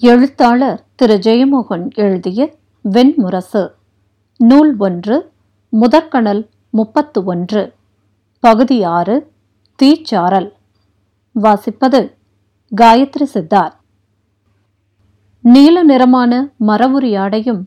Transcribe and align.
எழுத்தாளர் 0.00 0.80
திரு. 0.94 1.16
ஜெயமோகன் 1.24 1.84
எழுதிய 1.94 2.40
வெண்முரசு. 2.84 3.62
நூல் 4.40 4.72
ஒன்று 4.78 5.16
முதற்கணல் 5.72 6.40
முப்பத்து 6.70 7.24
ஒன்று 7.24 7.62
பகுதி 8.44 8.78
ஆறு 8.94 9.16
தீச்சாரல் 9.78 10.48
வாசிப்பது 11.34 12.00
காயத்ரி 12.72 13.26
சித்தார் 13.34 13.74
நீல 15.44 15.82
நிறமான 15.82 16.32
மரவுரி 16.66 17.12
ஆடையும் 17.18 17.62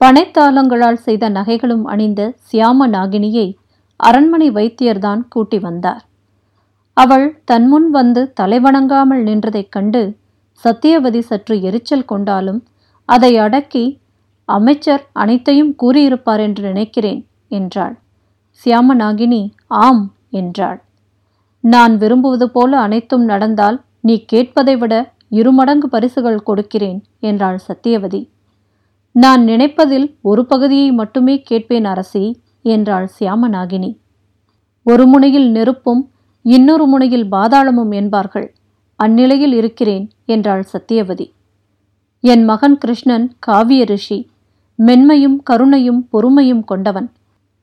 பனைத்தாளங்களால் 0.00 1.02
செய்த 1.06 1.30
நகைகளும் 1.30 1.84
அணிந்த 1.84 2.30
சியாம 2.52 2.88
நாகினியை 2.96 3.46
அரண்மனை 4.00 4.48
வைத்தியர்தான் 4.50 5.22
கூட்டி 5.28 5.58
வந்தார். 5.58 6.04
அவள் 6.96 7.28
தன்முன் 7.44 7.90
வந்து 7.90 8.32
தலைவணங்காமல் 8.40 9.22
நின்றதைக் 9.28 9.74
கண்டு 9.76 10.02
சத்தியவதி 10.64 11.18
சற்று 11.18 11.60
எரிச்சல் 11.60 12.04
கொண்டாலும் 12.04 12.60
அதை 13.04 13.36
அடக்கி 13.36 14.00
அமைச்சர் 14.44 15.02
அனைத்தையும் 15.12 15.74
கூறியிருப்பார் 15.82 16.40
என்று 16.40 16.62
நினைக்கிறேன் 16.62 17.26
என்றாள். 17.48 17.94
சியாமநாகினி 18.60 19.42
ஆம் 19.66 20.14
என்றாள். 20.30 20.82
நான் 21.60 21.96
விரும்புவது 21.96 22.50
போல 22.50 22.78
அனைத்தும் 22.78 23.24
நடந்தால் 23.24 23.78
நீ 24.00 24.24
கேட்பதை 24.32 24.78
விட 24.78 24.94
இருமடங்கு 25.28 25.88
பரிசுகள் 25.88 26.42
கொடுக்கிறேன் 26.42 26.98
என்றாள் 27.20 27.58
சத்தியவதி. 27.68 28.28
நான் 29.12 29.42
நினைப்பதில் 29.42 30.06
ஒரு 30.22 30.46
பகுதியை 30.46 30.92
மட்டுமே 30.92 31.34
கேட்பேன் 31.42 31.84
அரசி 31.84 32.42
என்றாள் 32.62 33.08
சியாமநாகினி. 33.20 33.90
ஒரு 34.82 35.06
முனையில் 35.06 35.50
நெருப்பும் 35.50 36.02
இன்னொரு 36.44 36.86
முனையில் 36.86 37.26
பாதாளமும் 37.32 37.90
என்பார்கள். 37.90 38.48
அந்நிலையில் 39.00 39.52
இருக்கிறேன் 39.52 40.06
என்றாள் 40.24 40.64
சத்தியவதி 40.72 41.26
என் 42.24 42.44
மகன் 42.44 42.78
கிருஷ்ணன் 42.78 43.26
காவிய 43.46 43.84
ரிஷி 43.84 44.18
மென்மையும் 44.78 45.36
கருணையும் 45.50 46.00
பொறுமையும் 46.12 46.64
கொண்டவன். 46.64 47.08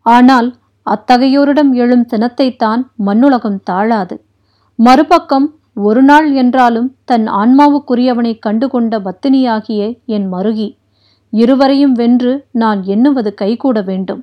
ஆனால் 0.01 0.49
அத்தகையோரிடம் 0.87 1.71
எழும் 1.73 2.05
சினத்தைத்தான் 2.11 2.81
மண்ணுலகம் 3.05 3.59
தாழாது. 3.63 4.15
மறுபக்கம் 4.75 5.47
ஒரு 5.73 6.03
நாள் 6.03 6.33
என்றாலும் 6.33 6.89
தன் 7.03 7.27
ஆன்மாவுக்குரியவனை 7.27 8.33
கண்டுகொண்ட 8.39 8.99
பத்தினியாகிய 8.99 9.81
என் 10.05 10.33
மருகி 10.33 10.77
இருவரையும் 11.29 11.91
வென்று 11.91 12.47
நான் 12.51 12.83
எண்ணுவது 12.83 13.33
கைகூட 13.33 13.81
வேண்டும். 13.81 14.21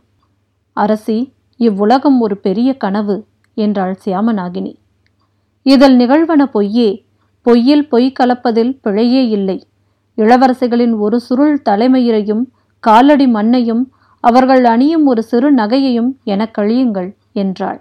அரசி 0.76 1.32
இவ்வுலகம் 1.56 2.20
ஒரு 2.20 2.36
பெரிய 2.36 2.76
கனவு 2.76 3.16
என்றாள் 3.56 3.96
சியாமநாகினி. 4.04 4.72
இதில் 5.66 5.96
நிகழ்வன 5.96 6.44
பொய்யே. 6.44 7.06
பொய்யில் 7.46 7.88
பொய் 7.88 8.12
கலப்பதில் 8.20 8.78
பிழையே 8.82 9.28
இல்லை. 9.28 9.58
இளவரசிகளின் 10.18 10.98
ஒரு 10.98 11.20
சுருள் 11.20 11.62
தலைமயிரையும் 11.68 12.44
காலடி 12.80 13.26
மண்ணையும் 13.26 13.82
அவர்கள் 14.20 14.64
அணியும் 14.64 15.06
ஒரு 15.06 15.22
சிறு 15.22 15.54
நகையையும் 15.54 16.10
எனக் 16.24 16.58
கழியுங்கள் 16.58 17.14
என்றாள். 17.32 17.80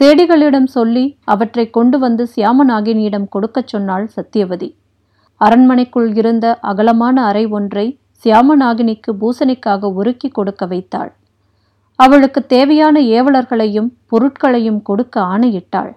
சேடிகளிடம் 0.00 0.66
சொல்லி 0.66 1.04
அவற்றை 1.24 1.70
கொண்டு 1.70 1.98
வந்து 1.98 2.28
சியாமநாகினியிடம் 2.36 3.28
கொடுக்கச் 3.28 3.66
சொன்னாள் 3.66 4.10
சத்தியவதி 4.16 4.68
அரண்மனைக்குள் 5.40 6.16
இருந்த 6.16 6.58
அகலமான 6.62 7.24
அறை 7.24 7.46
ஒன்றை 7.46 7.86
சியாமநாகினிக்கு 8.24 9.10
பூசணிக்காக 9.20 9.92
உருக்கி 10.00 10.28
கொடுக்க 10.28 10.66
வைத்தாள். 10.66 11.12
அவளுக்கு 11.96 12.46
தேவையான 12.46 13.00
ஏவலர்களையும் 13.00 13.88
பொருட்களையும் 14.06 14.82
கொடுக்க 14.82 15.20
ஆணையிட்டாள். 15.20 15.92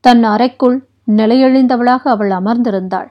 தன் 0.00 0.22
அறைக்குள் 0.24 0.88
நிலையெழிந்தவளாக 1.16 2.02
அவள் 2.02 2.30
அமர்ந்திருந்தாள். 2.30 3.08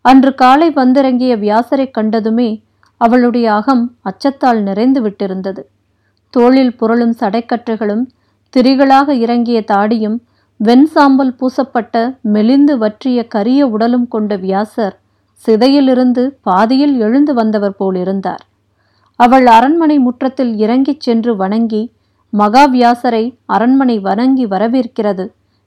அன்று 0.00 0.34
காலை 0.34 0.70
வந்திறங்கிய 0.70 1.36
வியாசரை 1.36 1.86
கண்டதுமே 1.98 2.62
அவளுடைய 2.96 3.54
அகம் 3.54 3.96
அச்சத்தால் 4.02 4.60
நிறைந்து 4.62 5.00
விட்டிருந்தது. 5.02 5.62
தோளில் 6.30 6.76
புரளும் 6.80 7.14
சடைக்கற்றுகளும் 7.20 8.04
திரிகளாக 8.56 9.08
இறங்கிய 9.08 9.64
தாடியும் 9.72 10.18
வெண் 10.56 10.86
சாம்பல் 10.86 11.34
பூசப்பட்ட 11.40 12.18
மெலிந்து 12.22 12.78
வற்றிய 12.78 13.26
கரிய 13.26 13.66
உடலும் 13.66 14.08
கொண்ட 14.08 14.36
வியாசர் 14.36 14.96
சிதையிலிருந்து 15.46 16.22
பாதியில் 16.40 16.96
எழுந்து 16.98 17.34
வந்தவர் 17.34 17.76
போலிருந்தார். 17.78 18.42
அவள் 19.16 19.46
அரண்மனை 19.46 19.98
முற்றத்தில் 19.98 20.52
இறங்கிச் 20.56 21.00
சென்று 21.00 21.36
வணங்கி 21.36 21.92
மகாவியாசரை 22.32 23.24
அரண்மனை 23.46 23.98
வணங்கி 23.98 24.46
வரவேற்கிறது 24.46 25.24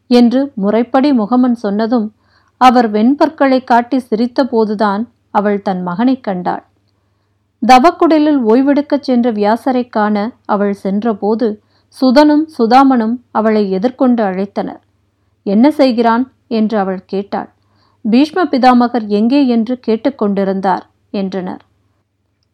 என்று 0.08 0.52
முறைப்படி 0.56 1.12
முகமன் 1.12 1.56
சொன்னதும் 1.56 2.14
அவர் 2.58 2.92
வெண்பற்களை 2.92 3.64
காட்டி 3.64 3.98
சிரித்தபோதுதான் 3.98 5.06
அவள் 5.32 5.62
தன் 5.62 5.82
மகனைக் 5.82 6.24
கண்டாள். 6.24 6.64
தவக்குடலில் 7.68 8.40
ஓய்வெடுக்கச் 8.44 9.02
சென்ற 9.02 9.32
வியாசரைக் 9.32 9.90
காண 9.90 10.32
அவள் 10.46 10.74
சென்றபோது 10.74 11.62
சுதனும் 12.02 12.46
சுதாமனும் 12.58 13.16
அவளை 13.32 13.72
எதிர்கொண்டு 13.72 14.24
அழைத்தனர். 14.24 14.80
என்ன 15.44 15.72
செய்கிறான்? 15.72 16.32
என்று 16.48 16.78
அவள் 16.78 17.06
கேட்டாள். 17.06 17.54
பீஷ்ம 18.12 18.44
பிதாமகர் 18.46 19.08
எங்கே 19.08 19.48
என்று 19.48 19.80
கேட்டுக்கொண்டிருந்தார் 19.88 20.82
என்றனர். 21.12 21.62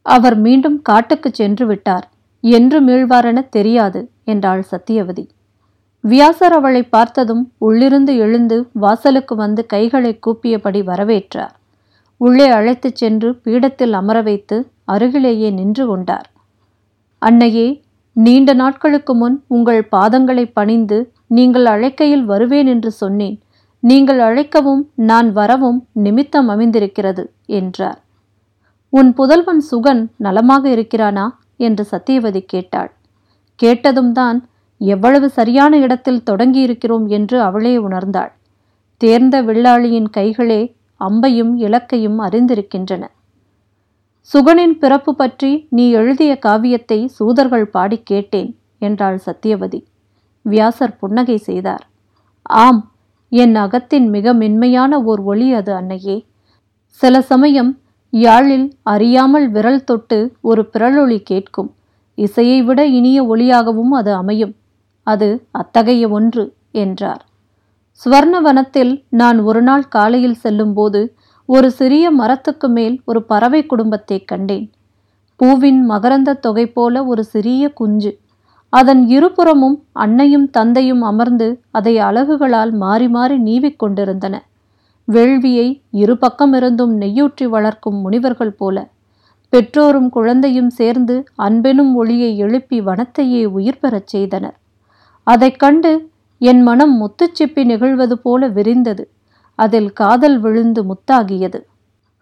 அவர் 0.01 0.38
மீண்டும் 0.38 0.81
காட்டுக்குச் 0.81 1.34
சென்று 1.34 1.66
விட்டார். 1.66 2.09
என்று 2.41 2.81
மீழ்வாரென 2.81 3.50
தெரியாது 3.50 4.09
என்றாள் 4.25 4.63
சத்தியவதி. 4.72 5.29
வியாசர் 6.03 6.51
அவளை 6.51 6.84
பார்த்ததும் 6.84 7.51
உள்ளிருந்து 7.57 8.16
எழுந்து 8.16 8.69
வாசலுக்கு 8.72 9.35
வந்து 9.35 9.66
கைகளை 9.66 10.19
கூப்பியபடி 10.28 10.84
வரவேற்றார். 10.84 11.53
உள்ளே 12.17 12.47
அழைத்துச் 12.50 12.95
சென்று 12.95 13.39
பீடத்தில் 13.44 13.94
அமர 13.94 14.22
வைத்து 14.22 14.67
அருகிலேயே 14.85 15.50
நின்று 15.50 15.88
கொண்டார். 15.88 16.28
அன்னையே 17.17 17.84
நீண்ட 18.13 18.53
நாட்களுக்கு 18.53 19.13
முன் 19.16 19.44
உங்கள் 19.47 19.88
பாதங்களை 19.91 20.51
பணிந்து 20.53 21.11
நீங்கள் 21.28 21.66
அழைக்கையில் 21.66 22.25
வருவேன் 22.25 22.67
என்று 22.67 22.91
சொன்னேன். 22.91 23.41
நீங்கள் 23.79 24.19
அழைக்கவும் 24.19 24.90
நான் 24.95 25.31
வரவும் 25.31 25.88
நிமித்தம் 25.91 26.47
அமைந்திருக்கிறது 26.47 27.23
என்றார். 27.45 28.00
உன் 28.90 29.13
புதல்வன் 29.13 29.63
சுகன் 29.72 30.01
நலமாக 30.17 30.69
இருக்கிறானா? 30.69 31.28
என்று 31.57 31.85
சத்தியவதி 31.91 32.41
கேட்டாள். 32.45 32.91
கேட்டதும் 33.56 34.11
தான் 34.11 34.38
எவ்வளவு 34.81 35.30
சரியான 35.30 35.78
இடத்தில் 35.78 36.25
தொடங்கியிருக்கிறோம் 36.30 37.08
என்று 37.08 37.42
அவளே 37.42 37.74
உணர்ந்தாள். 37.78 38.31
தேர்ந்த 38.97 39.36
வில்லாளியின் 39.44 40.09
கைகளே 40.18 40.62
அம்பையும் 41.02 41.53
இலக்கையும் 41.58 42.19
அறிந்திருக்கின்றன. 42.19 43.03
சுகனின் 44.30 44.75
பிறப்பு 44.78 45.16
பற்றி 45.16 45.52
நீ 45.70 45.90
எழுதிய 45.91 46.31
காவியத்தை 46.40 47.00
சூதர்கள் 47.08 47.66
பாடி 47.66 47.97
கேட்டேன் 48.03 48.52
என்றாள் 48.80 49.20
சத்தியவதி 49.25 49.80
வியாசர் 50.46 50.97
புன்னகை 50.97 51.38
செய்தார். 51.38 51.84
ஆம் 52.44 52.81
என் 53.31 53.56
அகத்தின் 53.56 54.08
மிக 54.09 54.34
மென்மையான 54.34 55.02
ஓர் 55.02 55.22
ஒளி 55.22 55.47
அது 55.53 55.72
அன்னையே. 55.74 56.18
சில 56.88 57.22
சமயம் 57.22 57.72
யாழில் 58.14 58.68
அறியாமல் 58.84 59.50
விரல் 59.50 59.84
தொட்டு 59.84 60.18
ஒரு 60.41 60.70
பிறலொளி 60.74 61.20
கேட்கும். 61.22 61.70
இசையை 62.18 62.64
விட 62.64 62.80
இனிய 62.86 63.20
ஒளியாகவும் 63.24 63.94
அது 64.00 64.12
அமையும். 64.16 64.53
அது 65.03 65.47
அத்தகைய 65.51 66.09
ஒன்று 66.09 66.53
என்றார். 66.72 67.25
சுவர்ணவனத்தில் 68.06 69.03
நான் 69.09 69.39
ஒரு 69.39 69.62
நாள் 69.62 69.88
காலையில் 69.88 70.34
செல்லும்போது 70.34 71.16
ஒரு 71.45 71.72
சிறிய 71.72 72.12
மரத்துக்கு 72.12 72.69
மேல் 72.69 73.01
ஒரு 73.06 73.23
பறவை 73.23 73.66
குடும்பத்தை 73.66 74.23
கண்டேன். 74.23 74.72
பூவின் 75.35 75.90
மகரந்த 75.90 76.34
தொகை 76.34 76.67
போல 76.67 77.06
ஒரு 77.06 77.23
சிறிய 77.23 77.73
குஞ்சு. 77.73 78.17
அதன் 78.69 79.07
இருபுறமும் 79.07 79.84
அன்னையும் 79.91 80.50
தந்தையும் 80.50 81.01
அமர்ந்து 81.01 81.61
அதை 81.72 81.97
அலகுகளால் 81.97 82.72
மாறி 82.72 83.07
மாறி 83.07 83.38
நீவிக் 83.38 83.79
கொண்டிருந்தன. 83.79 84.45
வேள்வியை 85.07 85.84
இரு 85.91 86.17
பக்கமிருந்தும் 86.22 86.94
நெய்யூற்றி 86.97 87.46
வளர்க்கும் 87.46 87.99
முனிவர்கள் 87.99 88.55
போல. 88.58 88.90
பெற்றோரும் 89.53 90.09
குழந்தையும் 90.09 90.70
சேர்ந்து 90.70 91.23
அன்பெனும் 91.37 91.93
ஒளியை 91.93 92.37
எழுப்பி 92.37 92.81
வனத்தையே 92.81 93.46
உயிர் 93.46 93.79
பெறச் 93.79 94.08
செய்தனர். 94.08 94.58
அதைக் 95.23 95.59
கண்டு 95.59 96.12
என் 96.38 96.62
மனம் 96.62 96.94
முத்துச்சிப்பி 97.02 97.64
நிகழ்வது 97.66 98.18
போல 98.18 98.47
விரிந்தது. 98.47 99.08
அதில் 99.56 99.94
காதல் 99.94 100.40
விழுந்து 100.40 100.84
முத்தாகியது. 100.84 101.59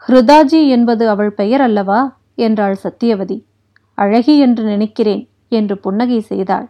ஹிருதாஜி 0.08 0.68
என்பது 0.68 1.10
அவள் 1.10 1.32
பெயர் 1.32 1.62
அல்லவா? 1.62 2.18
என்றாள் 2.36 2.76
சத்தியவதி 2.84 3.46
அழகி 3.94 4.38
என்று 4.38 4.64
நினைக்கிறேன் 4.64 5.30
என்று 5.48 5.78
புன்னகை 5.78 6.20
செய்தாள். 6.20 6.70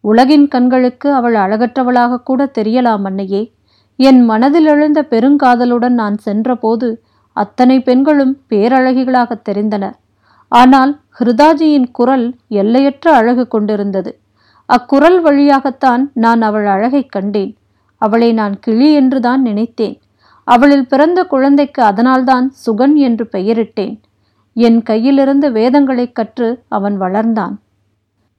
உலகின் 0.00 0.48
கண்களுக்கு 0.48 1.12
அவள் 1.12 1.34
அழகற்றவளாக 1.34 2.22
கூட 2.22 2.50
தெரியலாம் 2.58 3.04
அன்னையே. 3.04 3.52
என் 3.96 4.24
மனதில் 4.24 4.66
எழுந்த 4.66 5.06
பெருங்காதலுடன் 5.10 5.88
நான் 5.88 6.18
சென்றபோது 6.18 7.02
அத்தனை 7.32 7.80
பெண்களும் 7.80 8.40
பேரழகிகளாக 8.50 9.40
தெரிந்தனர். 9.48 9.96
ஆனால் 10.48 11.00
ஹிருதாஜியின் 11.20 11.90
குரல் 11.92 12.36
எல்லையற்ற 12.48 13.14
அழகு 13.14 13.48
கொண்டிருந்தது. 13.48 14.18
அக்குரல் 14.66 15.20
வழியாகத்தான் 15.20 16.10
நான் 16.14 16.42
அவள் 16.42 16.66
அழகைக் 16.66 17.12
கண்டேன். 17.12 17.56
அவளை 17.98 18.32
நான் 18.32 18.58
கிளி 18.58 18.92
என்றுதான் 18.92 19.42
நினைத்தேன். 19.42 20.00
அவளில் 20.44 20.86
பிறந்த 20.86 21.24
குழந்தைக்கு 21.24 21.82
அதனால்தான் 21.82 22.52
சுகன் 22.66 22.94
என்று 22.94 23.28
பெயரிட்டேன். 23.32 24.00
என் 24.54 24.82
கையிலிருந்து 24.82 25.52
வேதங்களைக் 25.52 26.14
கற்று 26.14 26.62
அவன் 26.68 27.00
வளர்ந்தான். 27.00 27.54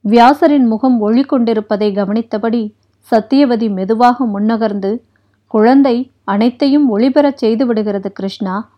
வியாசரின் 0.08 0.66
முகம் 0.66 1.00
ஒளி 1.00 1.22
கொண்டிருப்பதை 1.22 1.92
கவனித்தபடி 1.92 2.74
சத்தியவதி 3.10 3.70
மெதுவாக 3.70 4.24
முன்னகர்ந்து 4.24 5.00
குழந்தை 5.46 6.10
அனைத்தையும் 6.24 6.98
ஒளிபெறச் 6.98 7.42
செய்துவிடுகிறது 7.42 8.06
கிருஷ்ணா. 8.06 8.68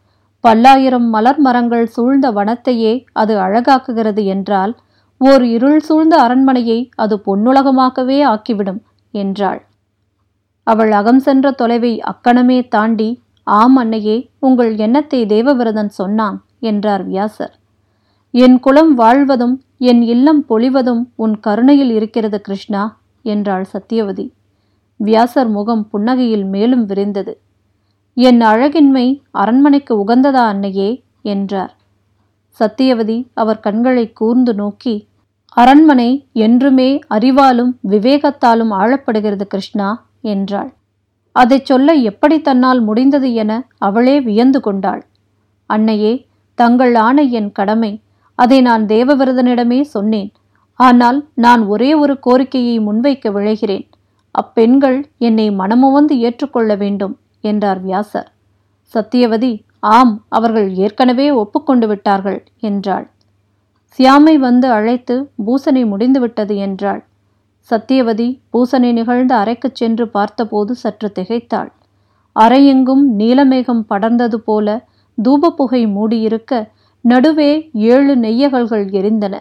பல்லாயிரம் 0.41 1.09
மலர் 1.09 1.39
மரங்கள் 1.39 1.87
சூழ்ந்த 1.87 2.31
வனத்தையே 2.33 3.05
அது 3.13 3.39
அழகாக்குகிறது 3.39 4.25
என்றால் 4.25 4.77
ஓர் 5.21 5.45
இருள் 5.45 5.81
சூழ்ந்த 5.81 6.23
அரண்மனையை 6.23 6.91
அது 6.95 7.23
பொன்னுலகமாக்கவே 7.27 8.19
ஆக்கிவிடும் 8.25 8.81
என்றாள். 9.13 9.61
அவள் 10.63 10.93
அகம் 10.93 11.19
சென்ற 11.19 11.51
தொலைவை 11.51 11.93
அக்கணமே 11.99 12.69
தாண்டி 12.69 13.23
ஆம் 13.43 13.77
அன்னையே 13.77 14.31
உங்கள் 14.39 14.77
எண்ணத்தை 14.77 15.27
தேவவிரதன் 15.27 15.91
சொன்னான் 15.91 16.45
என்றார் 16.61 17.05
வியாசர். 17.05 17.55
என் 18.31 18.61
குலம் 18.61 18.95
வாழ்வதும் 18.95 19.63
என் 19.79 20.03
இல்லம் 20.03 20.45
பொழிவதும் 20.49 21.03
உன் 21.17 21.41
கருணையில் 21.41 21.91
இருக்கிறது 21.91 22.41
கிருஷ்ணா 22.41 22.83
என்றாள் 23.23 23.67
சத்தியவதி 23.73 24.27
வியாசர் 25.01 25.49
முகம் 25.49 25.89
புன்னகையில் 25.93 26.47
மேலும் 26.47 26.85
விரிந்தது. 26.87 27.33
என் 28.15 28.41
அழகின்மை 28.41 29.07
அரண்மனைக்கு 29.31 30.05
உகந்ததா 30.05 30.45
அன்னையே 30.47 30.91
என்றார். 31.23 31.75
சத்தியவதி 32.61 33.19
அவர் 33.35 33.61
கண்களை 33.61 34.13
கூர்ந்து 34.13 34.55
நோக்கி 34.55 35.09
அரண்மனை 35.49 36.11
என்றுமே 36.33 36.99
அறிவாலும் 37.11 37.73
விவேகத்தாலும் 37.89 38.71
ஆளப்படுகிறது 38.71 39.47
கிருஷ்ணா 39.47 39.89
என்றாள். 40.21 40.73
அதைச் 41.33 41.65
சொல்ல 41.65 41.93
எப்படி 41.93 42.41
தன்னால் 42.41 42.81
முடிந்தது 42.81 43.35
என 43.35 43.53
அவளே 43.79 44.21
வியந்து 44.21 44.61
கொண்டாள். 44.61 45.03
அன்னையே 45.67 46.27
தங்கள் 46.55 46.95
ஆணை 46.95 47.33
என் 47.33 47.53
கடமை 47.53 47.93
அதை 48.35 48.61
நான் 48.61 48.85
தேவவிரதனிடமே 48.87 49.81
சொன்னேன். 49.81 50.31
ஆனால் 50.75 51.29
நான் 51.35 51.63
ஒரே 51.67 51.95
ஒரு 51.95 52.19
கோரிக்கையை 52.19 52.81
முன்வைக்க 52.81 53.31
விழைகிறேன். 53.33 53.87
அப்பெண்கள் 54.31 54.99
என்னை 55.19 55.51
மனமுவந்து 55.51 56.19
ஏற்றுக்கொள்ள 56.19 56.75
வேண்டும் 56.75 57.15
என்றார் 57.41 57.81
வியாசர். 57.85 58.29
சத்தியவதி 58.95 59.53
ஆம் 59.83 60.25
அவர்கள் 60.29 60.75
ஏற்கனவே 60.75 61.31
ஒப்புக்கொண்டு 61.31 61.87
விட்டார்கள் 61.87 62.45
என்றாள். 62.59 63.11
சியாமை 63.99 64.37
வந்து 64.37 64.71
அழைத்து 64.71 65.31
பூசனை 65.47 65.87
முடிந்துவிட்டது 65.87 66.57
என்றாள். 66.57 67.05
சத்தியவதி 67.71 68.41
பூசனை 68.53 68.93
நிகழ்ந்த 68.93 69.35
அறைக்குச் 69.35 69.75
சென்று 69.75 70.09
பார்த்தபோது 70.09 70.75
சற்று 70.75 71.13
திகைத்தாள். 71.19 71.71
அறையெங்கும் 72.41 73.05
நீலமேகம் 73.19 73.85
படர்ந்தது 73.91 74.35
போல 74.35 74.85
தூபப்புகை 75.19 75.89
மூடியிருக்க 75.89 76.71
நடுவே 77.01 77.71
ஏழு 77.73 78.17
நெய்யகல்கள் 78.17 78.87
எரிந்தன. 78.91 79.35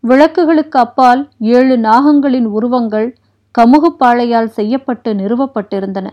விளக்குகளுக்கு 0.00 0.78
அப்பால் 0.78 1.28
ஏழு 1.38 1.76
நாகங்களின் 1.76 2.44
உருவங்கள் 2.44 3.16
கமுகுப்பாளையால் 3.58 4.46
செய்யப்பட்டு 4.46 5.14
நிறுவப்பட்டிருந்தன. 5.14 6.06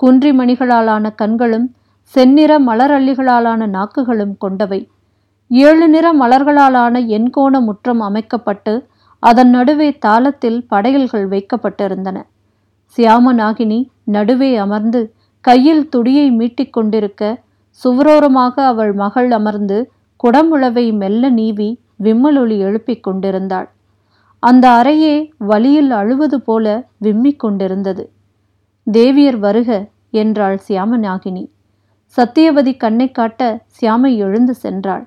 குன்றிமணிகளாலான 0.00 1.14
கண்களும் 1.14 1.74
செந்நிற 2.14 2.52
மலரள்ளிகளாலான 2.58 3.66
நாக்குகளும் 3.66 4.34
கொண்டவை. 4.38 4.80
ஏழு 5.50 5.88
நிற 5.88 6.06
மலர்களாலான 6.12 6.94
எண்கோண 7.06 7.60
முற்றம் 7.60 8.00
அமைக்கப்பட்டு 8.00 8.86
அதன் 9.22 9.50
நடுவே 9.50 9.98
தாளத்தில் 10.06 10.58
படையல்கள் 10.68 11.26
வைக்கப்பட்டிருந்தன. 11.28 12.18
சியாமநாகினி 12.96 13.88
நடுவே 14.04 14.56
அமர்ந்து 14.56 15.00
கையில் 15.40 15.88
துடியை 15.88 16.30
மீட்டிக் 16.30 16.72
கொண்டிருக்க 16.72 17.42
சுவரோரமாக 17.84 18.54
அவள் 18.64 18.92
மகள் 18.92 19.30
அமர்ந்து 19.30 19.78
குடமுழவை 20.24 20.86
மெல்ல 20.92 21.30
நீவி 21.30 21.80
விம்மலொளி 22.02 22.58
எழுப்பிக் 22.58 23.02
கொண்டிருந்தாள். 23.02 23.68
அந்த 24.42 24.68
அறையே 24.68 25.14
வலியில் 25.38 25.90
அழுவது 25.90 26.40
போல 26.40 26.66
விம்மிக் 27.02 27.42
கொண்டிருந்தது. 27.44 28.04
தேவியர் 28.86 29.38
வருக 29.38 29.70
என்றாள் 30.10 30.58
சியாமநாகினி. 30.68 31.44
சத்தியவதி 32.16 32.72
கண்ணை 32.76 33.10
காட்ட 33.10 33.42
சியாமை 33.76 34.16
எழுந்து 34.16 34.54
சென்றாள். 34.62 35.04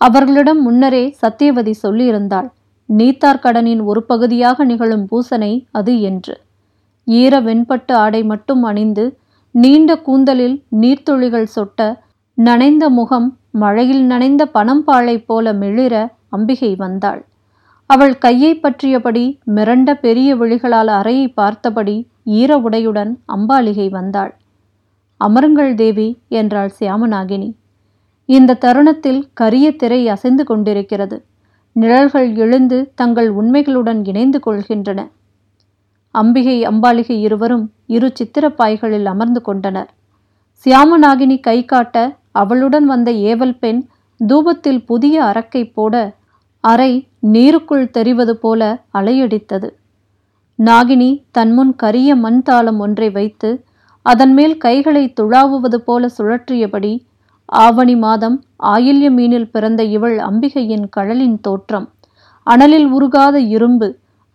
அவர்களிடம் 0.00 0.60
முன்னரே 0.62 1.04
சத்தியவதி 1.22 1.74
சொல்லியிருந்தாள் 1.82 2.48
நீத்தார் 2.88 3.42
கடனின் 3.42 3.82
ஒரு 3.84 4.00
பகுதியாக 4.02 4.64
நிகழும் 4.64 5.04
பூசனை 5.10 5.52
அது 5.70 5.92
என்று. 6.00 6.34
ஈர 7.06 7.34
வெண்பட்டு 7.40 7.92
ஆடை 7.94 8.22
மட்டும் 8.22 8.62
அணிந்து 8.62 9.04
நீண்ட 9.54 9.90
கூந்தலில் 9.96 10.56
நீர்த்துளிகள் 10.80 11.52
சொட்ட 11.56 11.80
நனைந்த 12.38 12.84
முகம் 12.90 13.28
மழையில் 13.62 14.04
நனைந்த 14.04 14.42
பனம்பாளை 14.54 15.16
போல 15.26 15.52
மிளிர 15.52 15.94
அம்பிகை 16.28 16.72
வந்தாள். 16.76 17.20
அவள் 17.90 18.14
கையை 18.18 18.52
பற்றியபடி 18.54 19.24
மிரண்ட 19.56 19.90
பெரிய 19.94 20.36
விழிகளால் 20.36 20.90
அறையை 20.98 21.28
பார்த்தபடி 21.28 21.96
ஈர 22.24 22.50
உடையுடன் 22.58 23.12
அம்பாலிகை 23.36 23.88
வந்தாள். 23.90 24.32
அமருங்கள் 25.24 25.74
தேவி 25.74 26.18
என்றாள் 26.28 26.72
சியாமநாகினி. 26.80 27.52
இந்த 28.24 28.54
தருணத்தில் 28.54 29.28
கரிய 29.32 29.76
திரை 29.76 30.08
அசைந்து 30.08 30.44
கொண்டிருக்கிறது. 30.44 31.24
நிழல்கள் 31.72 32.34
எழுந்து 32.34 32.92
தங்கள் 32.94 33.34
உண்மைகளுடன் 33.34 34.00
இணைந்து 34.08 34.40
கொள்கின்றன. 34.46 35.00
அம்பிகை 36.14 36.66
அம்பாலிகை 36.68 37.18
இருவரும் 37.20 37.72
இரு 37.86 38.12
சித்திரப்பாய்களில் 38.18 39.04
அமர்ந்து 39.04 39.42
கொண்டனர். 39.42 39.90
சியாமநாகினி 40.64 41.40
கை 41.40 41.64
காட்ட 41.64 42.16
அவளுடன் 42.32 42.86
வந்த 42.86 43.10
ஏவல் 43.12 43.58
பெண் 43.58 43.86
தூபத்தில் 44.20 44.84
புதிய 44.86 45.24
அரக்கை 45.24 45.64
போட 45.64 45.94
அறை 46.60 47.08
நீருக்குள் 47.32 47.90
தெரிவது 47.90 48.36
போல 48.36 48.82
அலையடித்தது. 48.94 49.68
நாகினி 50.58 51.10
தன்முன் 51.30 51.76
கரிய 51.76 52.14
மண் 52.14 52.42
தாளம் 52.42 52.78
ஒன்றை 52.78 53.10
வைத்து 53.10 53.64
அதன் 54.06 54.32
மேல் 54.32 54.56
கைகளை 54.56 55.12
துழாவுவது 55.20 55.76
போல 55.76 56.08
சுழற்றியபடி 56.18 56.92
ஆவணி 57.44 57.96
மாதம் 57.96 58.44
ஆயில்ய 58.64 59.08
மீனில் 59.10 59.50
பிறந்த 59.50 59.84
இவள் 59.84 60.16
அம்பிகையின் 60.16 60.88
கழலின் 60.88 61.40
தோற்றம். 61.40 61.86
அனலில் 62.46 62.86
உருகாத 62.86 63.34
இரும்பு 63.34 63.88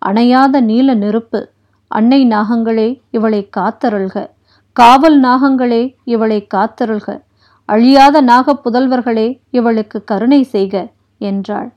அணையாத 0.05 0.61
நீல 0.61 0.93
நெருப்பு 0.93 1.49
அன்னை 1.87 2.27
நாகங்களே 2.27 3.01
இவளை 3.11 3.49
காத்தருள்க. 3.57 4.29
காவல் 4.73 5.21
நாகங்களே 5.21 5.95
இவளை 6.03 6.47
காத்தருள்க. 6.55 7.21
அழியாத 7.69 8.21
நாகப் 8.21 8.61
புதல்வர்களே 8.65 9.27
இவளுக்கு 9.51 10.03
கருணை 10.03 10.43
செய்க 10.43 10.75
என்றாள். 11.17 11.73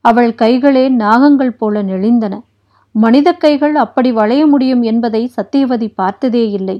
அவள் 0.00 0.34
கைகளே 0.34 0.84
நாகங்கள் 0.94 1.56
போல 1.56 1.82
நெளிந்தன. 1.82 2.34
மனித 2.94 3.28
கைகள் 3.34 3.74
அப்படி 3.74 4.10
வளைய 4.12 4.42
முடியும் 4.46 4.82
என்பதை 4.82 5.22
சத்தியவதி 5.36 5.88
பார்த்ததே 5.94 6.44
இல்லை. 6.50 6.76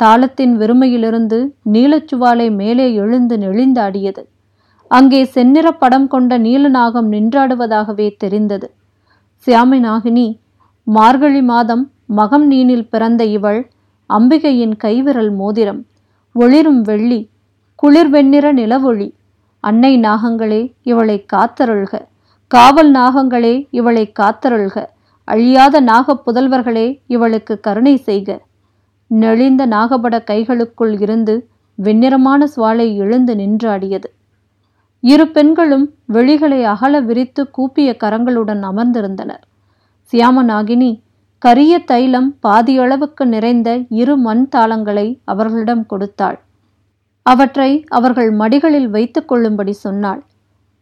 தாளத்தின் 0.00 0.54
வெறுமையிலிருந்து 0.56 1.38
நீலச்சுவாலை 1.72 2.48
மேலே 2.52 2.86
எழுந்து 2.94 3.36
நெளிந்தாடியது. 3.38 4.22
அங்கே 4.90 5.20
செந்நிற 5.34 5.66
படம் 5.72 6.08
கொண்ட 6.08 6.38
நீலநாகம் 6.38 7.08
நின்றாடுவதாகவே 7.12 8.08
தெரிந்தது. 8.18 8.68
சியாமி 9.46 9.78
நாகினி 9.80 10.26
மார்கழி 10.86 11.42
மாதம் 11.42 11.84
மகம் 12.16 12.46
நீனில் 12.46 12.86
பிறந்த 12.88 13.22
இவள் 13.36 13.60
அம்பிகையின் 14.10 14.76
கைவிரல் 14.76 15.32
மோதிரம் 15.32 15.80
ஒளிரும் 16.34 16.80
வெள்ளி 16.82 17.20
குளிர் 17.74 18.10
வெண்ணிற 18.10 18.46
நிலவொளி 18.52 19.08
அன்னை 19.64 19.92
நாகங்களே 20.00 20.62
இவளை 20.82 21.16
காத்தருள்க 21.32 21.94
காவல் 22.50 22.90
நாகங்களே 22.90 23.54
இவளை 23.70 24.04
காத்தருள்க 24.18 24.76
அழியாத 25.30 25.80
நாகப் 25.80 26.22
புதல்வர்களே 26.26 27.00
இவளுக்கு 27.06 27.60
கருணை 27.60 27.96
செய்க. 27.96 28.40
நெளிந்த 29.14 29.66
நாகபட 29.66 30.24
கைகளுக்குள் 30.24 31.00
இருந்து 31.00 31.48
வெண்ணிறமான 31.82 32.46
சுவாலை 32.56 32.94
எழுந்து 32.94 33.34
நின்றாடியது. 33.34 34.04
இரு 35.00 35.28
பெண்களும் 35.28 35.94
வெளிகளை 36.06 36.64
அகல 36.64 37.00
விரித்து 37.00 37.50
கூப்பிய 37.50 37.96
கரங்களுடன் 38.04 38.62
அமர்ந்திருந்தனர். 38.62 39.42
சியாமநாகினி 40.12 41.00
கரிய 41.38 41.78
தைலம் 41.78 42.36
பாதியளவுக்கு 42.42 43.24
நிறைந்த 43.24 43.78
இரு 43.88 44.16
மண் 44.16 44.48
தாளங்களை 44.56 45.18
அவர்களிடம் 45.24 45.86
கொடுத்தாள். 45.86 46.40
அவற்றை 47.22 47.84
அவர்கள் 47.88 48.36
மடிகளில் 48.36 48.88
வைத்து 48.88 49.24
கொள்ளும்படி 49.24 49.72
சொன்னாள். 49.72 50.24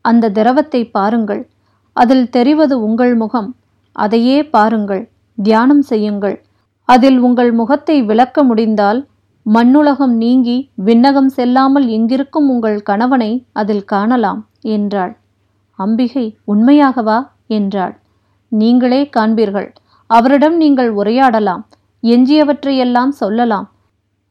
அந்த 0.00 0.30
திரவத்தை 0.30 0.90
பாருங்கள் 0.90 1.48
அதில் 1.92 2.30
தெரிவது 2.30 2.82
உங்கள் 2.82 3.14
முகம். 3.14 3.54
அதையே 3.98 4.38
பாருங்கள் 4.46 5.04
தியானம் 5.38 5.82
செய்யுங்கள். 5.82 6.36
அதில் 6.88 7.18
உங்கள் 7.18 7.52
முகத்தை 7.52 7.96
விளக்க 8.02 8.42
முடிந்தால் 8.42 9.00
மண்ணுலகம் 9.46 10.14
நீங்கி 10.16 10.56
விண்ணகம் 10.84 11.30
செல்லாமல் 11.36 11.86
எங்கிருக்கும் 11.88 12.48
உங்கள் 12.48 12.78
கணவனை 12.82 13.30
அதில் 13.52 13.84
காணலாம் 13.84 14.40
என்றாள். 14.76 15.12
அம்பிகை 15.78 16.26
உண்மையாகவா? 16.46 17.18
என்றாள். 17.46 17.94
நீங்களே 18.52 19.00
காண்பீர்கள் 19.16 19.68
அவரிடம் 20.10 20.56
நீங்கள் 20.56 20.90
உரையாடலாம் 20.90 21.62
எஞ்சியவற்றையெல்லாம் 22.02 23.12
சொல்லலாம். 23.22 23.66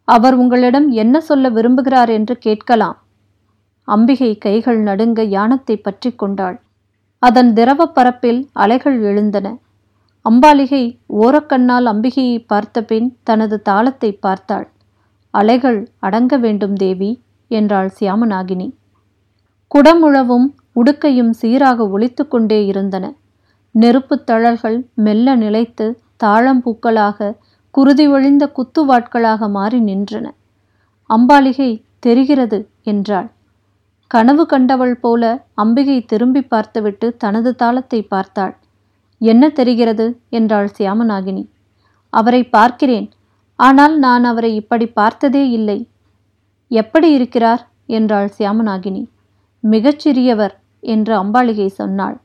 அவர் 0.07 0.35
உங்களிடம் 0.35 0.87
என்ன 0.89 1.15
சொல்ல 1.19 1.49
விரும்புகிறார் 1.49 2.11
என்று 2.11 2.35
கேட்கலாம். 2.37 2.97
அம்பிகை 3.87 4.31
கைகள் 4.37 4.79
நடுங்க 4.79 5.21
யானத்தை 5.35 5.75
பற்றி 5.81 6.09
கொண்டாள். 6.11 6.57
அதன் 7.19 7.53
திரவ 7.53 7.87
பரப்பில் 7.87 8.49
அலைகள் 8.53 9.01
எழுந்தன. 9.01 9.57
அம்பாலிகை 10.29 10.99
ஓரக்கண்ணால் 11.09 11.85
அம்பிகையை 11.85 12.45
பார்த்தபின் 12.47 13.17
தனது 13.23 13.61
தாளத்தை 13.61 14.11
பார்த்தாள். 14.11 14.67
அலைகள் 15.31 15.89
அடங்க 15.99 16.37
வேண்டும் 16.37 16.73
தேவி 16.73 17.21
என்றாள் 17.47 17.91
சியாமநாகினி 17.99 18.67
குடமுழவும் 19.71 20.47
உடுக்கையும் 20.75 21.29
சீராக 21.29 21.87
ஒழித்து 21.89 22.27
கொண்டே 22.27 22.65
இருந்தன. 22.65 23.13
நெருப்புத் 23.71 24.25
தழல்கள் 24.25 24.89
மெல்ல 24.95 25.35
நிலைத்து 25.35 25.99
தாழம்பூக்களாக 26.23 27.35
குருதி 27.71 28.07
ஒழிந்த 28.07 28.51
குத்துவாட்களாக 28.55 29.49
மாறி 29.49 29.79
நின்றன. 29.79 30.25
அம்பாலிகை 31.09 31.81
தெரிகிறது 31.99 32.69
என்றாள். 32.83 33.31
கனவு 34.07 34.45
கண்டவள் 34.45 34.95
போல 34.95 35.43
அம்பிகை 35.53 36.05
திரும்பி 36.05 36.41
பார்த்துவிட்டு 36.41 37.15
தனது 37.17 37.55
தாளத்தை 37.55 38.01
பார்த்தாள். 38.01 38.55
என்ன 39.17 39.49
தெரிகிறது? 39.49 40.19
என்றாள் 40.29 40.69
சியாமநாகினி. 40.77 41.47
அவரை 42.09 42.43
பார்க்கிறேன். 42.43 43.09
ஆனால் 43.55 43.99
நான் 43.99 44.23
அவரை 44.23 44.55
இப்படி 44.55 44.85
பார்த்ததே 44.85 45.49
இல்லை. 45.49 45.89
எப்படி 46.67 47.11
இருக்கிறார்? 47.11 47.67
என்றாள் 47.85 48.29
சியாமநாகினி. 48.37 49.03
மிகச்சிறியவர் 49.63 50.59
என்று 50.79 51.23
அம்பாளிகை 51.23 51.67
சொன்னாள். 51.67 52.17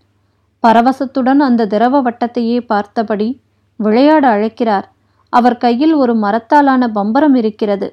பரவசத்துடன் 0.64 1.40
அந்த 1.40 1.66
திரவ 1.66 2.02
வட்டத்தையே 2.02 2.58
பார்த்தபடி 2.66 3.40
விளையாட 3.76 4.28
அழைக்கிறார். 4.28 4.86
அவர் 5.28 5.56
கையில் 5.56 5.94
ஒரு 5.94 6.14
மரத்தாலான 6.14 6.88
பம்பரம் 6.88 7.34
இருக்கிறது. 7.34 7.88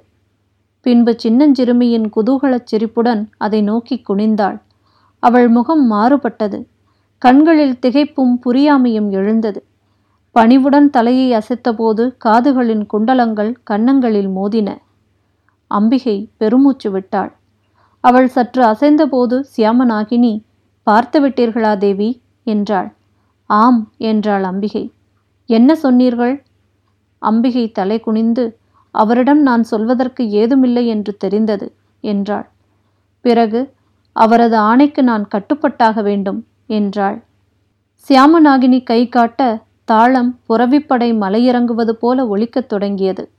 பின்பு 0.89 1.15
சின்னஞ்சிறுமியின் 1.23 2.05
குதூகலச் 2.15 2.65
சிரிப்புடன் 2.65 3.29
அதை 3.37 3.61
நோக்கி 3.61 4.01
குனிந்தாள். 4.09 4.61
அவள் 5.19 5.47
முகம் 5.47 5.91
மாறுபட்டது. 5.91 6.67
கண்களில் 7.17 7.79
திகைப்பும் 7.81 8.39
புரியாமையும் 8.45 9.09
எழுந்தது. 9.09 9.65
பணிவுடன் 10.31 10.89
தலையை 10.89 11.27
அசைத்தபோது 11.31 12.15
காதுகளின் 12.17 12.85
குண்டலங்கள் 12.93 13.55
கன்னங்களில் 13.63 14.29
மோதின. 14.29 14.77
அம்பிகை 15.67 16.29
பெருமூச்சு 16.37 16.91
விட்டாள். 16.91 17.37
அவள் 17.99 18.27
சற்று 18.27 18.63
அசைந்தபோது 18.63 19.45
சியாமநாகினி 19.57 20.43
பார்த்து 20.83 21.27
விட்டீர்களா 21.27 21.77
தேவி? 21.77 22.21
என்றாள். 22.43 22.95
ஆம் 23.45 23.91
என்றாள் 23.97 24.43
அம்பிகை. 24.43 24.91
என்ன 25.45 25.75
சொன்னீர்கள்? 25.75 26.43
அம்பிகை 27.19 27.71
தலை 27.71 27.99
குனிந்து 27.99 28.57
அவரிடம் 28.91 29.41
நான் 29.41 29.63
சொல்வதற்கு 29.63 30.29
ஏதுமில்லை 30.29 30.87
என்று 30.87 31.17
தெரிந்தது 31.17 31.73
என்றாள். 32.01 32.49
பிறகு 33.21 33.73
அவரது 34.11 34.55
ஆணைக்கு 34.55 35.03
நான் 35.03 35.27
கட்டுப்பட்டாக 35.35 36.03
வேண்டும் 36.03 36.45
என்றாள். 36.67 37.23
சியாமநாகினி 38.07 38.83
கை 38.83 39.09
காட்ட 39.09 39.63
தாளம் 39.85 40.39
புறவிப்படை 40.49 41.13
மலையிறங்குவது 41.13 41.89
போல 41.89 42.27
ஒலிக்கத் 42.27 42.69
தொடங்கியது. 42.69 43.29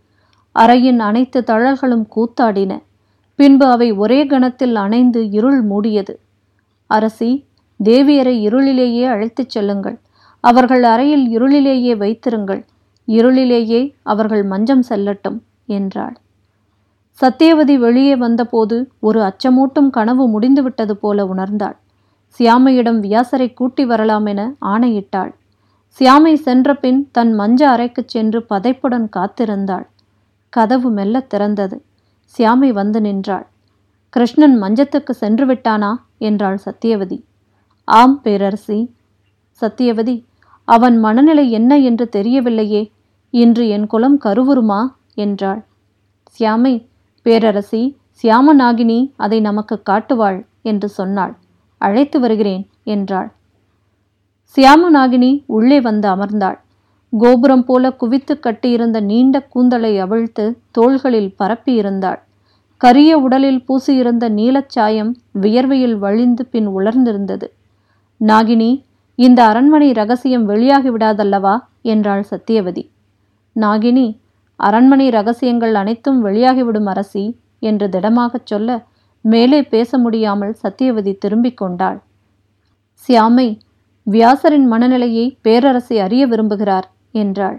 அறையின் 0.59 0.99
அனைத்து 0.99 1.45
தழல்களும் 1.47 2.07
கூத்தாடின. 2.17 2.83
பின்பு 3.35 3.67
அவை 3.67 3.93
ஒரே 3.93 4.27
கணத்தில் 4.27 4.75
அணைந்து 4.75 5.31
இருள் 5.31 5.65
மூடியது. 5.65 6.15
அரசி 6.87 7.45
தேவியரை 7.85 8.49
இருளிலேயே 8.49 9.09
அழைத்துச் 9.09 9.51
செல்லுங்கள். 9.51 9.99
அவர்கள் 10.41 10.83
அறையில் 10.83 11.39
இருளிலேயே 11.39 11.97
வைத்திருங்கள். 11.97 12.65
இருளிலேயே 13.11 13.81
அவர்கள் 14.03 14.43
மஞ்சம் 14.43 14.85
செல்லட்டும் 14.89 15.39
என்றாள். 15.67 16.17
சத்தியவதி 17.19 17.79
வெளியே 17.79 18.17
வந்தபோது 18.17 18.77
ஒரு 19.01 19.21
அச்சமூட்டும் 19.21 19.91
கனவு 19.91 20.29
முடிந்துவிட்டது 20.29 20.97
போல 20.97 21.25
உணர்ந்தாள். 21.25 21.77
சியாமையிடம் 22.39 23.01
வியாசரை 23.01 23.55
கூட்டி 23.55 23.85
வரலாம் 23.85 24.27
என 24.27 24.41
ஆணையிட்டாள். 24.67 25.33
சியாமை 25.99 26.35
சென்ற 26.35 26.75
பின் 26.75 27.09
தன் 27.13 27.33
மஞ்ச 27.39 27.61
அறைக்குச் 27.67 28.09
சென்று 28.09 28.47
பதைப்புடன் 28.51 29.09
காத்திருந்தாள். 29.17 29.87
கதவு 30.53 30.91
மெல்ல 30.91 31.27
திறந்தது. 31.35 31.77
சியாமை 32.35 32.71
வந்து 32.73 33.01
நின்றாள். 33.01 33.47
கிருஷ்ணன் 34.09 34.57
மஞ்சத்துக்கு 34.63 35.11
சென்று 35.15 35.45
விட்டானா 35.47 35.91
என்றாள் 36.19 36.59
சத்தியவதி 36.65 37.19
ஆம் 37.89 38.21
பேரரசி. 38.25 38.79
சத்தியவதி 39.61 40.17
அவன் 40.69 40.97
மனநிலை 40.99 41.51
என்ன 41.51 41.79
என்று 41.79 42.09
தெரியவில்லையே. 42.17 42.83
இன்று 43.31 43.69
என் 43.69 43.87
குலம் 43.87 44.19
கருவுருமா 44.25 44.81
என்றாள். 45.15 45.65
சியாமை 46.39 46.87
பேரரசி 47.25 47.97
சியாமநாகினி 48.23 49.13
அதை 49.17 49.41
நமக்கு 49.41 49.83
காட்டுவாள் 49.83 50.47
என்று 50.63 50.89
சொன்னாள். 50.89 51.37
அழைத்து 51.79 52.21
வருகிறேன் 52.21 52.69
என்றாள். 52.85 53.33
சியாமநாகினி 54.57 55.43
உள்ளே 55.47 55.81
வந்து 55.81 56.09
அமர்ந்தாள். 56.09 56.59
கோபுரம் 57.19 57.65
போல 57.65 57.93
குவித்து 57.93 58.39
கட்டியிருந்த 58.39 59.01
நீண்ட 59.01 59.43
கூந்தலை 59.43 59.99
அவிழ்த்து 59.99 60.59
தோள்களில் 60.71 61.35
பரப்பியிருந்தாள். 61.39 62.19
கரிய 62.77 63.19
உடலில் 63.19 63.65
பூசியிருந்த 63.69 64.29
நீலச்சாயம் 64.31 65.15
வியர்வையில் 65.41 65.99
வழிந்து 65.99 66.47
பின் 66.47 66.69
உலர்ந்திருந்தது. 66.69 67.47
நாகினி 68.21 68.85
இந்த 69.15 69.45
அரண்மனை 69.45 69.93
ரகசியம் 69.93 70.45
வெளியாகி 70.45 70.91
விடாதல்லவா? 70.91 71.59
என்றாள் 71.83 72.25
சத்தியவதி. 72.31 72.91
நாகினி 73.57 74.21
அரண்மனை 74.57 75.11
ரகசியங்கள் 75.11 75.75
அனைத்தும் 75.75 76.25
வெளியாகிவிடும் 76.25 76.87
அரசி 76.87 77.25
என்று 77.59 77.89
திடமாகச் 77.89 78.47
சொல்ல 78.47 78.85
மேலே 79.25 79.63
பேச 79.63 79.99
முடியாமல் 79.99 80.55
சத்தியவதி 80.63 81.19
திரும்பிக் 81.19 81.57
கொண்டாள். 81.57 81.99
சியாமை 83.09 83.49
வியாசரின் 84.07 84.67
மனநிலையை 84.67 85.39
பேரரசி 85.45 85.97
அறிய 85.99 86.27
விரும்புகிறார் 86.27 86.87
என்றாள். 87.13 87.59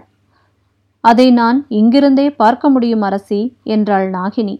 அதை 1.00 1.30
நான் 1.30 1.66
இங்கிருந்தே 1.70 2.26
பார்க்க 2.36 2.68
முடியும் 2.68 3.00
அரசி 3.00 3.40
என்றாள் 3.64 4.10
நாகினி. 4.10 4.56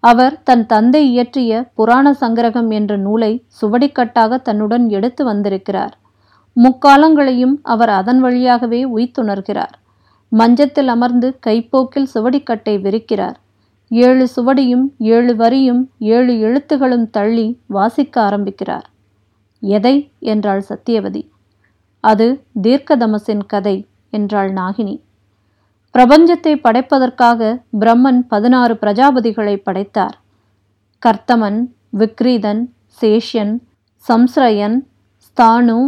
அவர் 0.00 0.42
தன் 0.42 0.66
தந்தை 0.66 1.02
இயற்றிய 1.10 1.70
புராண 1.74 2.16
சங்கிரகம் 2.20 2.70
என்ற 2.70 2.96
நூலை 2.96 3.32
சுவடிக்கட்டாக 3.60 4.42
தன்னுடன் 4.42 4.88
எடுத்து 4.88 5.24
வந்திருக்கிறார். 5.24 5.94
முக்காலங்களையும் 6.56 7.54
அவர் 7.62 7.88
அதன் 7.88 8.20
வழியாகவே 8.20 8.84
உய்த்துணர்கிறார். 8.84 9.76
மஞ்சத்தில் 10.32 10.88
அமர்ந்து 10.88 11.38
கைப்போக்கில் 11.46 12.10
சுவடிக்கட்டை 12.14 12.74
விரிக்கிறார். 12.84 13.38
ஏழு 13.90 14.28
சுவடியும் 14.36 14.84
ஏழு 14.98 15.36
வரியும் 15.36 15.82
ஏழு 15.98 16.32
எழுத்துகளும் 16.46 17.06
தள்ளி 17.10 17.46
வாசிக்க 17.66 18.14
ஆரம்பிக்கிறார். 18.20 18.86
எதை? 19.62 19.96
என்றாள் 20.18 20.64
சத்தியவதி 20.68 21.22
அது 22.04 22.26
தீர்க்கதமசின் 22.62 23.42
கதை 23.46 23.76
என்றாள் 24.10 24.52
நாகினி. 24.52 24.96
பிரபஞ்சத்தை 25.94 26.54
படைப்பதற்காக 26.60 27.40
பிரம்மன் 27.80 28.20
பதினாறு 28.28 28.74
பிரஜாபதிகளை 28.80 29.56
படைத்தார். 29.56 30.16
கர்த்தமன் 31.02 31.60
விக்ரீதன் 31.98 32.62
சேஷ்யன் 33.00 33.54
சம்ஸ்ரயன் 34.04 34.78
ஸ்தானு 35.26 35.78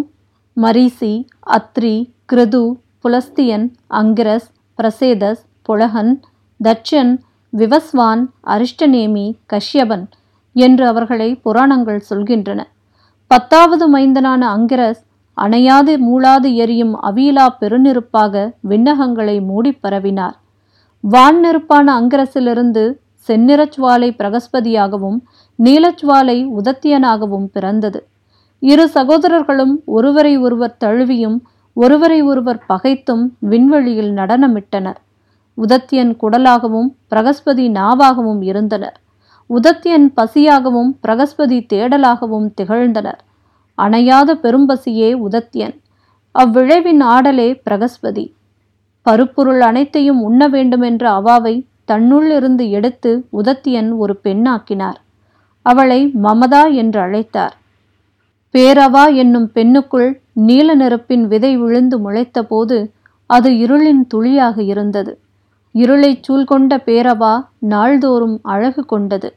மரீசி 0.56 1.14
அத்ரி 1.50 1.96
கிருது 2.32 2.64
புலஸ்தியன் 3.04 3.66
அங்கிரஸ் 3.86 4.46
பிரசேதஸ் 4.78 5.42
புலகன் 5.62 6.12
தட்சன் 6.60 7.12
விவஸ்வான் 7.52 8.22
அரிஷ்டநேமி 8.46 9.26
கஷ்யபன் 9.52 10.04
என்று 10.52 10.86
அவர்களை 10.86 11.34
புராணங்கள் 11.34 12.00
சொல்கின்றன. 12.10 12.60
பத்தாவது 13.26 13.84
மைந்தனான 13.96 14.42
அங்கிரஸ் 14.56 15.02
அணையாது 15.36 15.92
மூளாது 16.06 16.54
எரியும் 16.54 16.94
அவியலா 17.02 17.46
பெருநெருப்பாக 17.60 18.44
விண்ணகங்களை 18.68 19.36
மூடி 19.44 19.78
பரவினார். 19.82 20.36
வான் 21.00 21.44
நெருப்பான 21.44 21.86
அங்கிரசிலிருந்து 22.00 22.84
செந்நிறச்சுவாலை 23.28 24.10
பிரகஸ்பதியாகவும் 24.20 25.18
நீலச்சுவாலை 25.58 26.38
உதத்தியனாகவும் 26.60 27.48
பிறந்தது. 27.52 28.00
இரு 28.62 28.88
சகோதரர்களும் 28.88 29.74
ஒருவரை 29.84 30.38
ஒருவர் 30.38 30.76
தழுவியும் 30.76 31.38
ஒருவரை 31.76 32.22
ஒருவர் 32.22 32.66
பகைத்தும் 32.66 33.36
விண்வெளியில் 33.40 34.12
நடனமிட்டனர். 34.12 35.00
உதத்தியன் 35.58 36.12
குடலாகவும் 36.22 36.88
பிரகஸ்பதி 37.10 37.68
நாவாகவும் 37.68 38.42
இருந்தனர். 38.42 38.96
உதத்தியன் 39.50 40.06
பசியாகவும் 40.16 40.90
பிரகஸ்பதி 41.02 41.58
தேடலாகவும் 41.72 42.48
திகழ்ந்தனர். 42.60 43.20
அணையாத 43.78 44.34
பெரும்பசியே 44.34 45.10
உதத்தியன். 45.28 45.74
அவ்விழைவின் 46.34 47.02
ஆடலே 47.02 47.60
பிரகஸ்பதி. 47.70 48.34
பருப்பொருள் 49.02 49.60
அனைத்தையும் 49.60 50.22
உண்ண 50.22 50.48
வேண்டுமென்ற 50.48 51.10
அவாவை 51.10 51.66
தன்னுள் 51.84 52.30
இருந்து 52.30 52.70
எடுத்து 52.70 53.26
உதத்தியன் 53.32 53.96
ஒரு 53.96 54.20
பெண்ணாக்கினார். 54.22 54.98
அவளை 55.62 56.10
மமதா 56.22 56.74
என்று 56.74 57.00
அழைத்தார். 57.00 57.54
பேரவா 58.58 59.14
என்னும் 59.14 59.50
பெண்ணுக்குள் 59.54 60.20
நீல 60.32 60.74
நெருப்பின் 60.74 61.26
விதை 61.28 61.56
விழுந்து 61.56 61.98
முளைத்தபோது 61.98 62.90
அது 63.26 63.50
இருளின் 63.50 64.06
துளியாக 64.08 64.62
இருந்தது. 64.62 65.18
இருளைச் 65.74 66.22
சூழ்கொண்ட 66.28 66.76
பேரவா 66.86 67.46
நாள்தோறும் 67.58 68.38
அழகு 68.42 68.84
கொண்டது. 68.84 69.34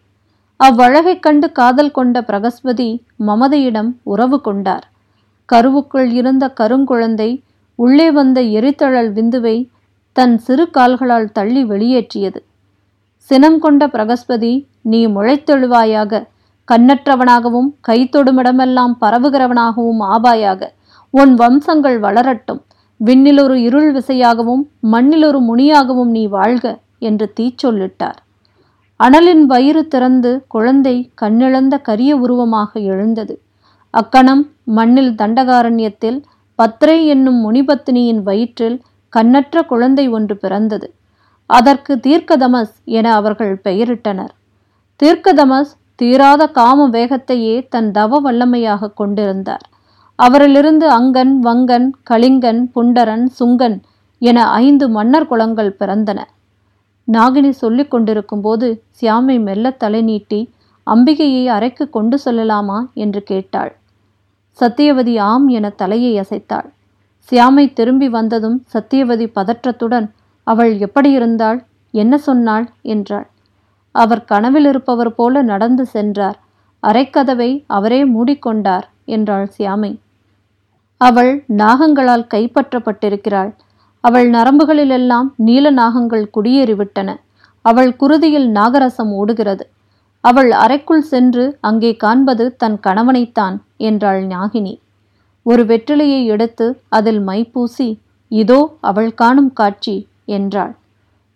அவ்வழகைக் 0.63 1.19
கண்டு 1.19 1.51
காதல் 1.51 1.91
கொண்ட 1.91 2.21
பிரகஸ்பதி 2.21 3.01
மமதையிடம் 3.27 3.91
உறவு 4.03 4.41
கொண்டார். 4.41 4.85
கருவுக்குள் 5.53 6.11
இருந்த 6.11 6.53
கருங்குழந்தை 6.59 7.41
உள்ளே 7.75 8.11
வந்த 8.11 8.41
எரித்தழல் 8.41 9.11
விந்துவை 9.13 9.67
தன் 10.11 10.37
சிறு 10.37 10.69
கால்களால் 10.69 11.31
தள்ளி 11.31 11.63
வெளியேற்றியது. 11.63 12.37
சினம் 13.15 13.59
கொண்ட 13.59 13.87
பிரகஸ்பதி 13.87 14.65
நீ 14.81 15.07
முளைத்தெழுவாயாக 15.07 16.23
கண்ணற்றவனாகவும் 16.71 17.69
கை 17.81 18.09
தொடுமிடமெல்லாம் 18.15 18.93
பரவுகிறவனாகவும் 19.01 20.01
ஆபாயாக 20.15 20.61
உன் 21.13 21.33
வம்சங்கள் 21.33 21.99
வளரட்டும். 21.99 22.61
விண்ணிலொரு 22.99 23.55
இருள் 23.67 23.89
விசையாகவும் 23.93 24.63
மண்ணிலொரு 24.91 25.39
முனியாகவும் 25.49 26.11
நீ 26.17 26.27
வாழ்க 26.27 26.65
என்று 26.99 27.33
தீச்சொல்லிட்டார். 27.39 28.19
அனலின் 28.99 29.43
வயிறு 29.45 29.87
திறந்து 29.87 30.31
குழந்தை 30.47 31.11
கண்ணிழந்த 31.21 31.75
கரிய 31.81 32.15
உருவமாக 32.15 32.79
எழுந்தது. 32.79 33.35
அக்கணம் 33.89 34.43
மண்ணில் 34.63 35.13
தண்டகாரண்யத்தில் 35.15 36.19
பத்ரை 36.59 37.05
என்னும் 37.05 37.39
முனிபத்தினியின் 37.45 38.21
வயிற்றில் 38.23 38.77
கண்ணற்ற 39.13 39.65
குழந்தை 39.65 40.07
ஒன்று 40.07 40.37
பிறந்தது. 40.37 40.87
அதற்கு 41.49 41.93
தீர்க்கதமஸ் 41.95 42.73
என 42.83 43.13
அவர்கள் 43.13 43.61
பெயரிட்டனர். 43.63 44.33
தீர்க்கதமஸ் 45.03 45.73
தீராத 45.99 46.43
காம 46.47 46.87
வேகத்தையே 46.89 47.67
தன் 47.69 47.91
தவ 47.91 48.19
வல்லமையாக 48.21 48.93
கொண்டிருந்தார். 48.93 49.65
அவரிலிருந்து 50.19 50.85
அங்கன் 50.89 51.33
வங்கன் 51.43 51.87
கலிங்கன் 52.09 52.61
புண்டரன் 52.75 53.25
சுங்கன் 53.39 53.77
என 54.21 54.49
ஐந்து 54.49 54.89
மன்னர் 54.89 55.27
குலங்கள் 55.27 55.77
பிறந்தன. 55.79 56.19
நாகினி 57.07 57.49
சொல்லிக் 57.49 57.91
கொண்டிருக்கும் 57.91 58.41
போது 58.41 58.83
சியாமை 59.01 59.35
மெல்ல 59.41 59.71
தலை 59.71 60.01
நீட்டி 60.01 60.39
அம்பிகையை 60.87 61.45
அறைக்கு 61.45 61.89
கொண்டு 61.89 62.17
செல்லலாமா? 62.25 62.79
என்று 62.93 63.23
கேட்டாள். 63.23 63.71
சத்தியவதி 64.59 65.19
ஆம் 65.19 65.47
என 65.47 65.69
தலையை 65.69 66.11
அசைத்தாள். 66.19 66.67
சியாமை 67.31 67.73
திரும்பி 67.73 68.09
வந்ததும் 68.09 68.57
சத்தியவதி 68.73 69.27
பதற்றத்துடன் 69.35 70.07
அவள் 70.47 70.77
எப்படி 70.77 71.09
இருந்தாள் 71.11 71.59
என்ன 71.93 72.17
சொன்னாள்? 72.17 72.67
என்றாள். 72.81 73.27
அவர் 73.97 74.23
கனவில் 74.25 74.65
இருப்பவர் 74.65 75.13
போல 75.13 75.41
நடந்து 75.41 75.83
சென்றார். 75.85 76.37
அரைக்கதவை 76.83 77.51
அவரே 77.67 78.01
மூடிக்கொண்டார் 78.05 78.85
என்றாள் 79.05 79.47
சியாமை. 79.57 79.91
அவள் 81.01 81.31
நாகங்களால் 81.61 82.25
கைப்பற்றப்பட்டிருக்கிறாள். 82.33 83.51
அவள் 84.03 84.27
நரம்புகளிலெல்லாம் 84.29 85.29
நீல 85.37 85.71
நாகங்கள் 85.71 86.25
குடியேறிவிட்டன. 86.35 87.09
அவள் 87.65 87.91
குருதியில் 87.95 88.47
நாகரசம் 88.51 89.11
ஓடுகிறது. 89.11 89.63
அவள் 90.23 90.51
அறைக்குள் 90.55 91.05
சென்று 91.11 91.45
அங்கே 91.59 91.91
காண்பது 91.95 92.45
தன் 92.55 92.77
கணவனைத்தான் 92.79 93.55
என்றாள் 93.87 94.21
ஞாகினி. 94.25 94.73
ஒரு 95.45 95.63
வெற்றிலையை 95.65 96.21
எடுத்து 96.25 96.65
அதில் 96.89 97.21
மைப்பூசி 97.21 97.89
இதோ 98.31 98.59
அவள் 98.81 99.11
காணும் 99.13 99.51
காட்சி 99.53 99.95
என்றாள். 100.37 100.73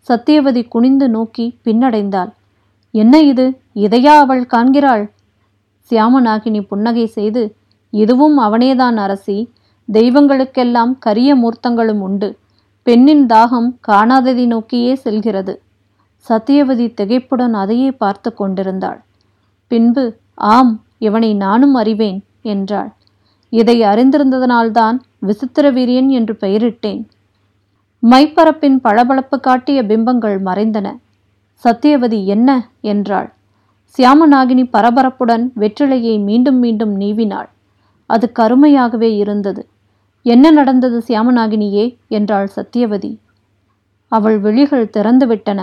சத்தியவதி 0.07 0.63
குனிந்து 0.67 1.07
நோக்கி 1.09 1.45
பின்னடைந்தாள். 1.65 2.31
என்ன 2.91 3.21
இது? 3.21 3.61
இதையா 3.75 4.13
அவள் 4.17 4.45
காண்கிறாள்? 4.45 5.11
சியாமநாகினி 5.89 6.67
புன்னகை 6.67 7.05
செய்து 7.05 7.55
இதுவும் 7.89 8.39
அவனேதான் 8.39 8.95
அரசி. 8.95 9.51
தெய்வங்களுக்கெல்லாம் 9.93 10.95
கரிய 10.99 11.35
மூர்த்தங்களும் 11.35 11.99
உண்டு. 11.99 12.37
பெண்ணின் 12.83 13.25
தாகம் 13.25 13.69
காணாததை 13.87 14.45
நோக்கியே 14.45 14.95
செல்கிறது. 14.95 15.61
சத்தியவதி 16.29 16.87
திகைப்புடன் 17.01 17.53
அதையே 17.53 17.91
பார்த்து 17.91 18.33
கொண்டிருந்தாள். 18.33 19.03
பின்பு 19.67 20.17
ஆம் 20.35 20.83
இவனை 20.97 21.33
நானும் 21.33 21.73
அறிவேன் 21.73 22.23
என்றாள். 22.41 22.91
இதை 23.49 23.81
அறிந்திருந்ததனால்தான் 23.81 24.99
விசித்திர 25.19 25.71
வீரியன் 25.71 26.07
என்று 26.07 26.37
பெயரிட்டேன். 26.39 27.01
மைப்பரப்பின் 28.03 28.77
பளபளப்பு 28.83 29.39
காட்டிய 29.39 29.83
பிம்பங்கள் 29.83 30.41
மறைந்தன. 30.41 30.97
சத்தியவதி 31.63 32.25
என்ன? 32.25 32.49
என்றாள். 32.81 33.29
சியாமநாகினி 33.95 34.63
பரபரப்புடன் 34.73 35.45
வெற்றிலையை 35.59 36.15
மீண்டும் 36.23 36.55
மீண்டும் 36.55 36.93
நீவினாள். 36.99 37.49
அது 38.09 38.31
கருமையாகவே 38.39 39.09
இருந்தது. 39.15 39.61
என்ன 40.25 40.51
நடந்தது 40.51 40.97
சியாமநாகினியே? 41.07 41.85
என்றாள் 42.07 42.49
சத்தியவதி 42.55 43.11
அவள் 44.11 44.37
விழிகள் 44.39 44.91
திறந்துவிட்டன 44.93 45.59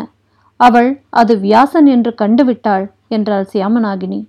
அவள் 0.57 0.91
அது 1.11 1.37
வியாசன் 1.39 1.87
என்று 1.87 2.15
கண்டுவிட்டாள் 2.19 2.87
என்றாள் 3.09 3.47
சியாமநாகினி. 3.53 4.21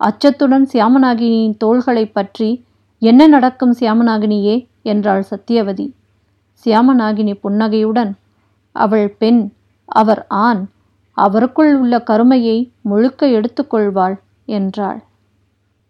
அச்சத்துடன் 0.00 0.66
சியாமநாகினியின் 0.72 1.56
தோள்களை 1.56 2.04
பற்றி 2.06 2.48
என்ன 3.02 3.26
நடக்கும் 3.26 3.74
சியாமநாகினியே? 3.80 4.56
என்றாள் 4.82 5.24
சத்தியவதி 5.30 5.86
சியாமநாகினி 6.66 7.34
புன்னகையுடன் 7.40 8.12
அவள் 8.76 9.08
பெண் 9.18 9.42
அவர் 9.88 10.22
ஆண் 10.28 10.62
அவருக்குள் 11.16 11.72
உள்ள 11.76 12.02
கருமையை 12.02 12.56
முழுக்க 12.82 13.26
எடுத்துக்கொள்வாள் 13.26 14.16
என்றாள். 14.48 15.00